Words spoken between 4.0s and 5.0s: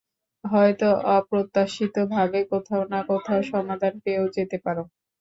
পেয়েও যেতে পারো।